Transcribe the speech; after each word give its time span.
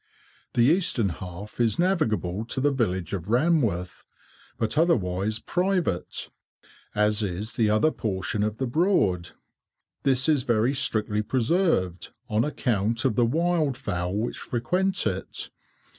The 0.55 0.63
eastern 0.63 1.09
half 1.09 1.59
is 1.59 1.77
navigable 1.77 2.43
to 2.45 2.59
the 2.59 2.71
village 2.71 3.13
of 3.13 3.29
Ranworth, 3.29 4.03
but 4.57 4.75
otherwise 4.75 5.37
private, 5.37 6.31
as 6.95 7.21
is 7.21 7.53
the 7.53 7.69
other 7.69 7.91
portion 7.91 8.41
of 8.41 8.57
the 8.57 8.65
Broad. 8.65 9.29
This 10.01 10.27
is 10.27 10.41
very 10.41 10.73
strictly 10.73 11.21
preserved, 11.21 12.13
on 12.27 12.43
account 12.43 13.05
of 13.05 13.13
the 13.15 13.27
wild 13.27 13.77
fowl 13.77 14.17
which 14.17 14.39
frequent 14.39 15.05
it. 15.05 15.51